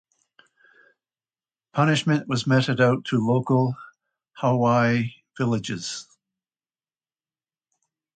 Punishment 1.73 2.27
was 2.27 2.47
meted 2.47 2.81
out 2.81 3.05
to 3.05 3.23
local 3.23 3.75
Hawiye 4.39 5.13
villages. 5.37 6.07